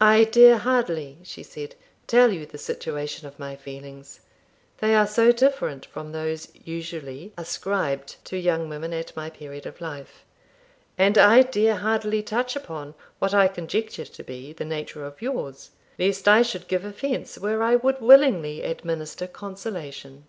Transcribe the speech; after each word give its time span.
'I 0.00 0.24
dare 0.32 0.56
hardly,' 0.56 1.18
she 1.22 1.42
said, 1.42 1.74
'tell 2.06 2.32
you 2.32 2.46
the 2.46 2.56
situation 2.56 3.28
of 3.28 3.38
my 3.38 3.54
feelings, 3.56 4.20
they 4.78 4.94
are 4.94 5.06
so 5.06 5.32
different 5.32 5.84
from 5.84 6.12
those 6.12 6.48
usually 6.64 7.34
ascribed 7.36 8.16
to 8.24 8.38
young 8.38 8.70
women 8.70 8.94
at 8.94 9.14
my 9.14 9.28
period 9.28 9.66
of 9.66 9.82
life; 9.82 10.24
and 10.96 11.18
I 11.18 11.42
dare 11.42 11.76
hardly 11.76 12.22
touch 12.22 12.56
upon 12.56 12.94
what 13.18 13.34
I 13.34 13.48
conjecture 13.48 14.06
to 14.06 14.22
be 14.24 14.54
the 14.54 14.64
nature 14.64 15.04
of 15.04 15.20
yours, 15.20 15.72
lest 15.98 16.26
I 16.26 16.40
should 16.40 16.68
give 16.68 16.86
offence 16.86 17.36
where 17.38 17.62
I 17.62 17.76
would 17.76 18.00
willingly 18.00 18.62
administer 18.62 19.26
consolation. 19.26 20.24